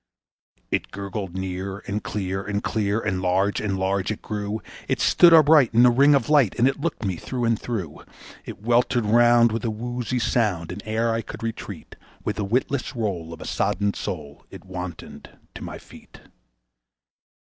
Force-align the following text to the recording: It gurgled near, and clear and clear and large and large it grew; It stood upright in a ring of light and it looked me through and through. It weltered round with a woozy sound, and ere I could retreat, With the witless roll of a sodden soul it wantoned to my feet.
It 0.71 0.89
gurgled 0.89 1.35
near, 1.37 1.77
and 1.85 2.03
clear 2.03 2.43
and 2.43 2.63
clear 2.63 2.99
and 2.99 3.21
large 3.21 3.61
and 3.61 3.77
large 3.77 4.09
it 4.11 4.23
grew; 4.23 4.59
It 4.87 4.99
stood 4.99 5.31
upright 5.31 5.75
in 5.75 5.85
a 5.85 5.91
ring 5.91 6.15
of 6.15 6.27
light 6.27 6.55
and 6.57 6.67
it 6.67 6.81
looked 6.81 7.05
me 7.05 7.17
through 7.17 7.45
and 7.45 7.61
through. 7.61 8.01
It 8.43 8.63
weltered 8.63 9.05
round 9.05 9.51
with 9.51 9.63
a 9.63 9.69
woozy 9.69 10.17
sound, 10.17 10.71
and 10.71 10.81
ere 10.87 11.13
I 11.13 11.21
could 11.21 11.43
retreat, 11.43 11.95
With 12.23 12.37
the 12.37 12.43
witless 12.43 12.95
roll 12.95 13.31
of 13.31 13.41
a 13.41 13.45
sodden 13.45 13.93
soul 13.93 14.43
it 14.49 14.65
wantoned 14.65 15.37
to 15.53 15.61
my 15.63 15.77
feet. 15.77 16.19